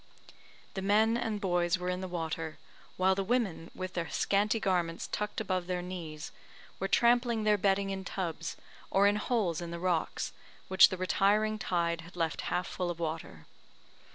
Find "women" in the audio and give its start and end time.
3.23-3.69